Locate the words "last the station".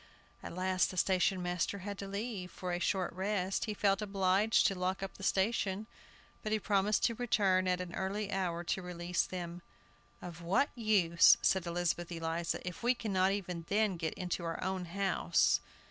0.55-1.43